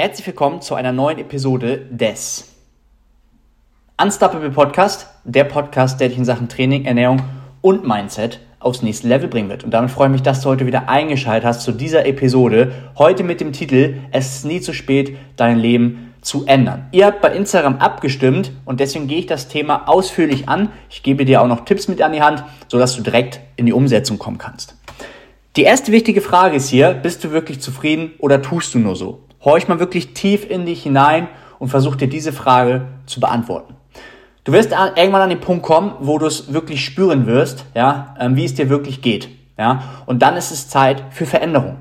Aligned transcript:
Herzlich 0.00 0.28
willkommen 0.28 0.62
zu 0.62 0.76
einer 0.76 0.92
neuen 0.92 1.18
Episode 1.18 1.78
des 1.90 2.54
Unstoppable 4.00 4.50
Podcast, 4.50 5.08
der 5.24 5.42
Podcast, 5.42 6.00
der 6.00 6.08
dich 6.08 6.18
in 6.18 6.24
Sachen 6.24 6.48
Training, 6.48 6.84
Ernährung 6.84 7.20
und 7.62 7.84
Mindset 7.84 8.38
aufs 8.60 8.82
nächste 8.82 9.08
Level 9.08 9.26
bringen 9.26 9.48
wird. 9.48 9.64
Und 9.64 9.72
damit 9.72 9.90
freue 9.90 10.06
ich 10.06 10.12
mich, 10.12 10.22
dass 10.22 10.40
du 10.40 10.50
heute 10.50 10.66
wieder 10.66 10.88
eingeschaltet 10.88 11.44
hast 11.44 11.62
zu 11.62 11.72
dieser 11.72 12.06
Episode. 12.06 12.70
Heute 12.96 13.24
mit 13.24 13.40
dem 13.40 13.52
Titel 13.52 13.96
Es 14.12 14.36
ist 14.36 14.44
nie 14.44 14.60
zu 14.60 14.72
spät, 14.72 15.16
dein 15.34 15.58
Leben 15.58 16.14
zu 16.20 16.46
ändern. 16.46 16.86
Ihr 16.92 17.04
habt 17.04 17.20
bei 17.20 17.34
Instagram 17.34 17.78
abgestimmt 17.78 18.52
und 18.66 18.78
deswegen 18.78 19.08
gehe 19.08 19.18
ich 19.18 19.26
das 19.26 19.48
Thema 19.48 19.88
ausführlich 19.88 20.48
an. 20.48 20.70
Ich 20.90 21.02
gebe 21.02 21.24
dir 21.24 21.42
auch 21.42 21.48
noch 21.48 21.64
Tipps 21.64 21.88
mit 21.88 22.02
an 22.02 22.12
die 22.12 22.22
Hand, 22.22 22.44
sodass 22.68 22.94
du 22.94 23.02
direkt 23.02 23.40
in 23.56 23.66
die 23.66 23.72
Umsetzung 23.72 24.20
kommen 24.20 24.38
kannst. 24.38 24.76
Die 25.56 25.64
erste 25.64 25.90
wichtige 25.90 26.20
Frage 26.20 26.54
ist 26.54 26.68
hier, 26.68 26.94
bist 26.94 27.24
du 27.24 27.32
wirklich 27.32 27.60
zufrieden 27.60 28.12
oder 28.20 28.40
tust 28.40 28.74
du 28.74 28.78
nur 28.78 28.94
so? 28.94 29.24
Horch 29.44 29.68
mal 29.68 29.78
wirklich 29.78 30.14
tief 30.14 30.48
in 30.48 30.66
dich 30.66 30.82
hinein 30.82 31.28
und 31.58 31.68
versuch 31.68 31.96
dir 31.96 32.08
diese 32.08 32.32
Frage 32.32 32.88
zu 33.06 33.20
beantworten. 33.20 33.74
Du 34.44 34.52
wirst 34.52 34.72
irgendwann 34.72 35.22
an 35.22 35.28
den 35.28 35.40
Punkt 35.40 35.62
kommen, 35.62 35.92
wo 36.00 36.18
du 36.18 36.26
es 36.26 36.52
wirklich 36.52 36.84
spüren 36.84 37.26
wirst, 37.26 37.66
ja, 37.74 38.14
ähm, 38.18 38.34
wie 38.36 38.44
es 38.44 38.54
dir 38.54 38.70
wirklich 38.70 39.02
geht, 39.02 39.28
ja, 39.58 39.82
und 40.06 40.22
dann 40.22 40.36
ist 40.36 40.50
es 40.50 40.68
Zeit 40.68 41.02
für 41.10 41.26
Veränderung. 41.26 41.76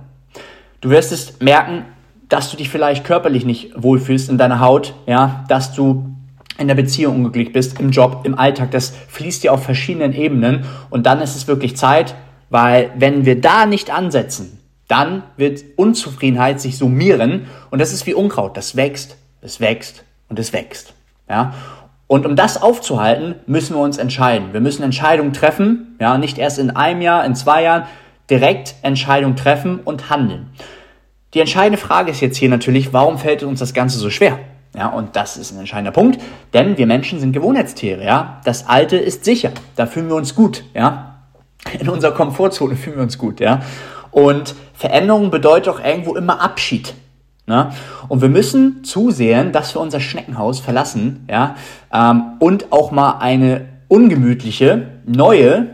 Du 0.82 0.90
wirst 0.90 1.12
es 1.12 1.40
merken, 1.40 1.86
dass 2.28 2.52
du 2.52 2.58
dich 2.58 2.70
vielleicht 2.70 3.06
körperlich 3.06 3.46
nicht 3.46 3.72
wohlfühlst 3.82 4.30
in 4.30 4.38
deiner 4.38 4.60
Haut, 4.60 4.94
ja, 5.06 5.46
dass 5.48 5.74
du 5.74 6.14
in 6.58 6.68
der 6.68 6.76
Beziehung 6.76 7.16
unglücklich 7.16 7.54
bist, 7.54 7.80
im 7.80 7.92
Job, 7.92 8.22
im 8.24 8.38
Alltag, 8.38 8.72
das 8.72 8.90
fließt 8.90 9.44
dir 9.44 9.54
auf 9.54 9.64
verschiedenen 9.64 10.14
Ebenen 10.14 10.66
und 10.90 11.06
dann 11.06 11.22
ist 11.22 11.36
es 11.36 11.48
wirklich 11.48 11.78
Zeit, 11.78 12.16
weil 12.50 12.92
wenn 12.98 13.26
wir 13.26 13.40
da 13.40 13.66
nicht 13.66 13.92
ansetzen, 13.92 14.60
dann 14.88 15.24
wird 15.36 15.64
Unzufriedenheit 15.76 16.62
sich 16.62 16.78
summieren 16.78 17.48
und 17.70 17.80
das 17.80 17.94
ist 17.94 18.06
wie 18.08 18.14
Unkraut, 18.14 18.58
das 18.58 18.76
wächst, 18.76 19.18
es 19.42 19.60
wächst 19.60 20.04
und 20.30 20.40
es 20.40 20.54
wächst, 20.54 20.94
ja. 21.30 21.54
Und 22.10 22.26
um 22.26 22.38
das 22.38 22.62
aufzuhalten, 22.62 23.36
müssen 23.48 23.76
wir 23.76 23.82
uns 23.82 23.98
entscheiden. 23.98 24.54
Wir 24.54 24.62
müssen 24.62 24.82
Entscheidungen 24.82 25.34
treffen, 25.34 25.98
ja, 26.00 26.18
nicht 26.18 26.38
erst 26.38 26.58
in 26.58 26.70
einem 26.70 27.02
Jahr, 27.02 27.26
in 27.26 27.36
zwei 27.36 27.64
Jahren, 27.64 27.84
direkt 28.30 28.76
Entscheidungen 28.82 29.36
treffen 29.36 29.80
und 29.84 30.10
handeln. 30.10 30.48
Die 31.34 31.42
entscheidende 31.42 31.78
Frage 31.78 32.12
ist 32.12 32.22
jetzt 32.22 32.38
hier 32.38 32.50
natürlich, 32.50 32.94
warum 32.94 33.18
fällt 33.18 33.44
uns 33.44 33.60
das 33.60 33.74
Ganze 33.74 33.98
so 34.00 34.10
schwer? 34.10 34.40
Ja, 34.76 34.88
und 34.88 35.16
das 35.16 35.38
ist 35.38 35.52
ein 35.52 35.60
entscheidender 35.60 35.92
Punkt, 35.92 36.22
denn 36.54 36.78
wir 36.78 36.88
Menschen 36.88 37.20
sind 37.20 37.34
Gewohnheitstiere, 37.34 38.06
ja. 38.06 38.42
Das 38.46 38.68
Alte 38.68 38.96
ist 38.96 39.26
sicher, 39.26 39.52
da 39.76 39.86
fühlen 39.86 40.08
wir 40.08 40.16
uns 40.16 40.36
gut, 40.36 40.64
ja. 40.74 41.16
In 41.80 41.90
unserer 41.90 42.14
Komfortzone 42.14 42.76
fühlen 42.76 42.98
wir 42.98 43.04
uns 43.04 43.18
gut, 43.18 43.40
ja. 43.40 43.62
Und 44.18 44.56
Veränderung 44.74 45.30
bedeutet 45.30 45.70
auch 45.70 45.80
irgendwo 45.80 46.16
immer 46.16 46.42
Abschied, 46.42 46.96
Ne? 47.46 47.70
Und 48.10 48.22
wir 48.22 48.30
müssen 48.30 48.84
zusehen, 48.84 49.54
dass 49.54 49.74
wir 49.74 49.80
unser 49.80 50.02
Schneckenhaus 50.02 50.60
verlassen 50.60 51.26
ja? 51.30 51.56
Ähm, 51.94 52.34
und 52.40 52.74
auch 52.74 52.92
mal 52.92 53.20
eine 53.20 53.70
ungemütliche, 53.88 54.88
neue, 55.06 55.68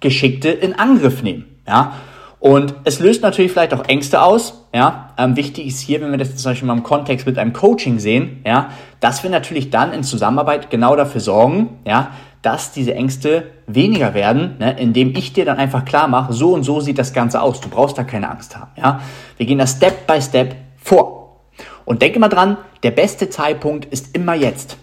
geschickte 0.00 0.48
in 0.48 0.78
Angriff 0.78 1.22
nehmen. 1.22 1.44
Ja? 1.68 1.94
Und 2.40 2.74
es 2.84 2.98
löst 2.98 3.20
natürlich 3.20 3.52
vielleicht 3.52 3.74
auch 3.74 3.84
Ängste 3.84 4.22
aus. 4.22 4.64
Ja? 4.72 5.10
Ähm, 5.18 5.36
wichtig 5.36 5.66
ist 5.66 5.80
hier, 5.80 6.00
wenn 6.00 6.12
wir 6.12 6.18
das 6.18 6.34
zum 6.36 6.52
Beispiel 6.52 6.68
mal 6.68 6.78
im 6.78 6.82
Kontext 6.84 7.26
mit 7.26 7.36
einem 7.36 7.52
Coaching 7.52 7.98
sehen, 7.98 8.40
ja, 8.46 8.70
dass 9.00 9.22
wir 9.22 9.28
natürlich 9.28 9.68
dann 9.68 9.92
in 9.92 10.04
Zusammenarbeit 10.04 10.70
genau 10.70 10.96
dafür 10.96 11.20
sorgen, 11.20 11.80
ja, 11.84 12.12
dass 12.42 12.72
diese 12.72 12.94
Ängste 12.94 13.52
weniger 13.66 14.14
werden, 14.14 14.56
ne, 14.58 14.76
indem 14.78 15.14
ich 15.16 15.32
dir 15.32 15.44
dann 15.44 15.58
einfach 15.58 15.84
klar 15.84 16.08
mache, 16.08 16.32
so 16.32 16.52
und 16.52 16.64
so 16.64 16.80
sieht 16.80 16.98
das 16.98 17.12
Ganze 17.12 17.40
aus. 17.40 17.60
Du 17.60 17.68
brauchst 17.68 17.96
da 17.96 18.04
keine 18.04 18.28
Angst 18.28 18.56
haben. 18.56 18.72
Ja? 18.76 19.00
Wir 19.36 19.46
gehen 19.46 19.58
da 19.58 19.66
Step 19.66 20.06
by 20.08 20.20
Step 20.20 20.56
vor. 20.76 21.40
Und 21.84 22.02
denke 22.02 22.18
mal 22.18 22.28
dran, 22.28 22.56
der 22.82 22.90
beste 22.90 23.30
Zeitpunkt 23.30 23.84
ist 23.86 24.16
immer 24.16 24.34
jetzt. 24.34 24.76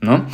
Ne? 0.00 0.26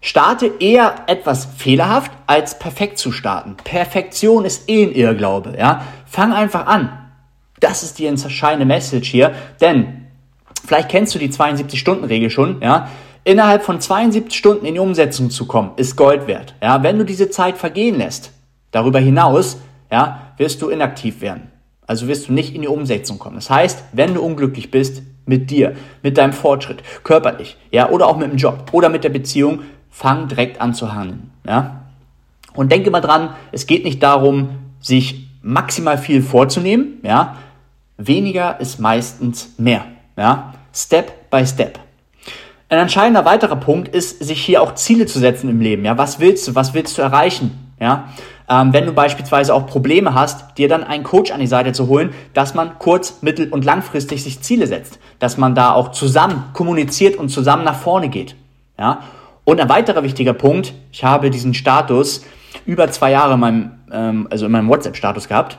Starte 0.00 0.50
eher 0.58 0.94
etwas 1.06 1.46
fehlerhaft, 1.56 2.10
als 2.26 2.58
perfekt 2.58 2.98
zu 2.98 3.12
starten. 3.12 3.56
Perfektion 3.56 4.44
ist 4.44 4.68
eh 4.68 4.84
ein 4.84 4.92
Irrglaube. 4.92 5.54
Ja? 5.56 5.82
Fang 6.06 6.32
einfach 6.32 6.66
an. 6.66 6.90
Das 7.60 7.84
ist 7.84 7.98
die 7.98 8.06
entscheidende 8.06 8.66
Message 8.66 9.08
hier, 9.08 9.32
denn 9.60 10.06
vielleicht 10.66 10.88
kennst 10.88 11.14
du 11.14 11.18
die 11.18 11.30
72-Stunden-Regel 11.30 12.30
schon. 12.30 12.60
Ja? 12.60 12.88
Innerhalb 13.26 13.64
von 13.64 13.80
72 13.80 14.32
Stunden 14.32 14.66
in 14.66 14.74
die 14.74 14.80
Umsetzung 14.80 15.30
zu 15.30 15.46
kommen, 15.46 15.72
ist 15.74 15.96
Gold 15.96 16.28
wert. 16.28 16.54
Ja? 16.62 16.84
Wenn 16.84 16.96
du 16.96 17.04
diese 17.04 17.28
Zeit 17.28 17.58
vergehen 17.58 17.98
lässt, 17.98 18.30
darüber 18.70 19.00
hinaus, 19.00 19.56
ja, 19.90 20.32
wirst 20.36 20.62
du 20.62 20.68
inaktiv 20.68 21.22
werden. 21.22 21.50
Also 21.88 22.06
wirst 22.06 22.28
du 22.28 22.32
nicht 22.32 22.54
in 22.54 22.62
die 22.62 22.68
Umsetzung 22.68 23.18
kommen. 23.18 23.34
Das 23.34 23.50
heißt, 23.50 23.82
wenn 23.90 24.14
du 24.14 24.22
unglücklich 24.22 24.70
bist 24.70 25.02
mit 25.24 25.50
dir, 25.50 25.74
mit 26.04 26.18
deinem 26.18 26.32
Fortschritt, 26.32 26.84
körperlich, 27.02 27.56
ja, 27.72 27.90
oder 27.90 28.06
auch 28.06 28.16
mit 28.16 28.30
dem 28.30 28.36
Job 28.36 28.66
oder 28.70 28.90
mit 28.90 29.02
der 29.02 29.08
Beziehung, 29.08 29.62
fang 29.90 30.28
direkt 30.28 30.60
an 30.60 30.72
zu 30.72 30.94
handeln, 30.94 31.32
ja. 31.44 31.80
Und 32.54 32.70
denke 32.70 32.92
mal 32.92 33.00
dran, 33.00 33.30
es 33.50 33.66
geht 33.66 33.82
nicht 33.82 34.04
darum, 34.04 34.50
sich 34.78 35.28
maximal 35.42 35.98
viel 35.98 36.22
vorzunehmen, 36.22 37.00
ja. 37.02 37.38
Weniger 37.96 38.60
ist 38.60 38.78
meistens 38.78 39.52
mehr, 39.58 39.84
ja. 40.16 40.54
Step 40.72 41.28
by 41.28 41.44
Step. 41.44 41.85
Ein 42.68 42.78
entscheidender 42.78 43.24
weiterer 43.24 43.56
Punkt 43.56 43.88
ist, 43.88 44.22
sich 44.24 44.44
hier 44.44 44.60
auch 44.60 44.74
Ziele 44.74 45.06
zu 45.06 45.18
setzen 45.18 45.48
im 45.48 45.60
Leben, 45.60 45.84
ja. 45.84 45.96
Was 45.96 46.18
willst 46.18 46.48
du? 46.48 46.54
Was 46.54 46.74
willst 46.74 46.98
du 46.98 47.02
erreichen, 47.02 47.72
ja? 47.78 48.08
ähm, 48.48 48.72
wenn 48.72 48.86
du 48.86 48.92
beispielsweise 48.92 49.54
auch 49.54 49.66
Probleme 49.66 50.14
hast, 50.14 50.58
dir 50.58 50.68
dann 50.68 50.84
einen 50.84 51.04
Coach 51.04 51.30
an 51.30 51.40
die 51.40 51.46
Seite 51.46 51.72
zu 51.72 51.88
holen, 51.88 52.12
dass 52.34 52.54
man 52.54 52.78
kurz-, 52.78 53.22
mittel- 53.22 53.50
und 53.50 53.64
langfristig 53.64 54.22
sich 54.22 54.40
Ziele 54.42 54.66
setzt, 54.66 54.98
dass 55.18 55.36
man 55.36 55.54
da 55.54 55.72
auch 55.72 55.92
zusammen 55.92 56.44
kommuniziert 56.52 57.16
und 57.16 57.28
zusammen 57.28 57.64
nach 57.64 57.78
vorne 57.78 58.08
geht. 58.08 58.36
Ja? 58.78 59.00
Und 59.44 59.60
ein 59.60 59.68
weiterer 59.68 60.02
wichtiger 60.02 60.32
Punkt, 60.32 60.74
ich 60.92 61.04
habe 61.04 61.30
diesen 61.30 61.54
Status 61.54 62.24
über 62.64 62.90
zwei 62.90 63.10
Jahre 63.12 63.34
in 63.34 63.40
meinem, 63.40 63.70
ähm, 63.92 64.28
also 64.30 64.46
in 64.46 64.52
meinem 64.52 64.68
WhatsApp-Status 64.68 65.28
gehabt, 65.28 65.58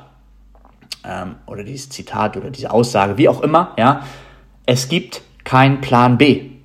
ähm, 1.05 1.35
oder 1.45 1.63
dieses 1.63 1.89
Zitat 1.89 2.37
oder 2.37 2.49
diese 2.49 2.71
Aussage, 2.71 3.17
wie 3.17 3.29
auch 3.29 3.41
immer, 3.41 3.73
ja, 3.77 4.01
es 4.65 4.89
gibt 4.89 5.21
keinen 5.43 5.79
Plan 5.79 6.17
B. 6.17 6.56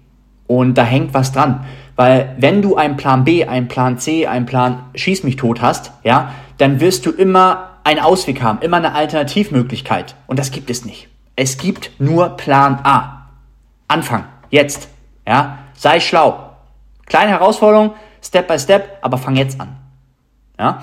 Und 0.53 0.77
da 0.77 0.83
hängt 0.83 1.15
was 1.15 1.33
dran. 1.33 1.65
Weil 1.97 2.37
wenn 2.37 2.61
du 2.61 2.77
einen 2.77 2.99
Plan 2.99 3.25
B, 3.25 3.47
einen 3.47 3.69
Plan 3.69 3.99
C, 3.99 4.27
einen 4.27 4.45
Plan 4.45 4.85
Schieß 4.95 5.25
mich 5.25 5.37
tot 5.37 5.63
hast, 5.63 5.93
ja, 6.05 6.35
dann 6.59 6.79
wirst 6.79 7.07
du 7.07 7.11
immer 7.11 7.71
einen 7.85 8.01
Ausweg 8.01 8.43
haben, 8.43 8.61
immer 8.61 8.77
eine 8.77 8.95
Alternativmöglichkeit. 8.95 10.15
Und 10.27 10.39
das 10.39 10.51
gibt 10.51 10.69
es 10.69 10.85
nicht. 10.85 11.09
Es 11.37 11.57
gibt 11.57 11.93
nur 11.99 12.37
Plan 12.37 12.81
A. 12.83 13.29
Anfang. 13.89 14.25
Jetzt. 14.51 14.89
Ja. 15.27 15.57
Sei 15.73 16.01
schlau. 16.01 16.51
Kleine 17.07 17.31
Herausforderung, 17.31 17.93
Step 18.23 18.47
by 18.47 18.59
Step, 18.59 18.99
aber 19.01 19.17
fang 19.17 19.37
jetzt 19.37 19.59
an. 19.59 19.75
Ja. 20.59 20.83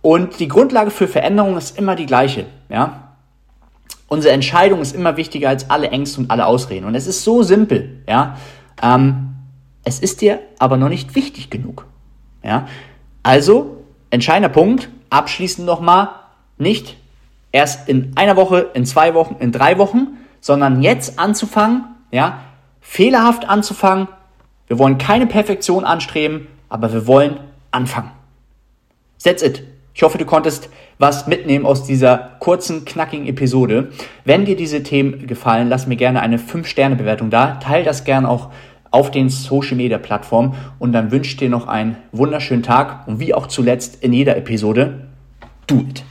Und 0.00 0.38
die 0.38 0.46
Grundlage 0.46 0.92
für 0.92 1.08
Veränderung 1.08 1.56
ist 1.56 1.76
immer 1.76 1.96
die 1.96 2.06
gleiche. 2.06 2.46
Ja. 2.68 3.14
Unsere 4.06 4.32
Entscheidung 4.32 4.80
ist 4.80 4.94
immer 4.94 5.16
wichtiger 5.16 5.48
als 5.48 5.70
alle 5.70 5.90
Ängste 5.90 6.20
und 6.20 6.30
alle 6.30 6.46
Ausreden. 6.46 6.86
Und 6.86 6.94
es 6.94 7.08
ist 7.08 7.24
so 7.24 7.42
simpel. 7.42 8.04
Ja. 8.08 8.36
Ähm, 8.82 9.34
es 9.84 10.00
ist 10.00 10.20
dir 10.20 10.40
aber 10.58 10.76
noch 10.76 10.88
nicht 10.88 11.14
wichtig 11.14 11.50
genug. 11.50 11.86
Ja? 12.42 12.68
Also, 13.22 13.84
entscheidender 14.10 14.48
Punkt, 14.48 14.88
abschließend 15.10 15.66
nochmal, 15.66 16.10
nicht 16.58 16.96
erst 17.52 17.88
in 17.88 18.12
einer 18.16 18.36
Woche, 18.36 18.70
in 18.74 18.84
zwei 18.84 19.14
Wochen, 19.14 19.36
in 19.38 19.52
drei 19.52 19.78
Wochen, 19.78 20.18
sondern 20.40 20.82
jetzt 20.82 21.18
anzufangen, 21.18 21.84
ja, 22.10 22.40
fehlerhaft 22.80 23.48
anzufangen. 23.48 24.08
Wir 24.66 24.78
wollen 24.78 24.98
keine 24.98 25.26
Perfektion 25.26 25.84
anstreben, 25.84 26.46
aber 26.68 26.92
wir 26.92 27.06
wollen 27.06 27.40
anfangen. 27.70 28.10
That's 29.22 29.42
it. 29.42 29.62
Ich 29.94 30.02
hoffe, 30.02 30.18
du 30.18 30.24
konntest 30.24 30.68
was 30.98 31.26
mitnehmen 31.26 31.66
aus 31.66 31.84
dieser 31.84 32.36
kurzen, 32.38 32.84
knackigen 32.84 33.26
Episode. 33.26 33.90
Wenn 34.24 34.44
dir 34.44 34.56
diese 34.56 34.82
Themen 34.82 35.26
gefallen, 35.26 35.68
lass 35.68 35.86
mir 35.86 35.96
gerne 35.96 36.20
eine 36.20 36.38
5-Sterne-Bewertung 36.38 37.30
da. 37.30 37.56
Teil 37.56 37.82
das 37.82 38.04
gerne 38.04 38.28
auch 38.28 38.50
auf 38.90 39.10
den 39.10 39.28
Social 39.28 39.76
Media 39.76 39.98
Plattformen 39.98 40.54
und 40.78 40.92
dann 40.92 41.10
wünsche 41.10 41.30
ich 41.30 41.36
dir 41.36 41.50
noch 41.50 41.66
einen 41.66 41.96
wunderschönen 42.12 42.62
Tag 42.62 43.06
und 43.06 43.20
wie 43.20 43.34
auch 43.34 43.46
zuletzt 43.46 44.02
in 44.02 44.12
jeder 44.12 44.36
Episode, 44.36 45.08
do 45.66 45.76
it. 45.88 46.04